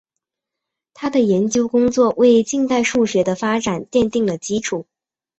[0.95, 4.87] 他的研究工作为近代数学的发展奠定了基础。